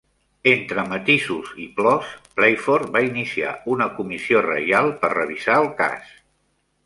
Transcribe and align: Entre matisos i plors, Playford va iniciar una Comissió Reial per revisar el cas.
Entre 0.51 0.83
matisos 0.93 1.51
i 1.65 1.65
plors, 1.79 2.15
Playford 2.39 2.89
va 2.97 3.03
iniciar 3.09 3.53
una 3.75 3.89
Comissió 3.99 4.41
Reial 4.49 4.91
per 5.03 5.15
revisar 5.17 5.59
el 5.65 5.71
cas. 5.85 6.17